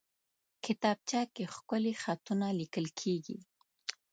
کتابچه 0.65 1.21
کې 1.33 1.43
ښکلي 1.55 1.93
خطونه 2.03 2.47
لیکل 2.59 2.85
کېږي 2.99 3.37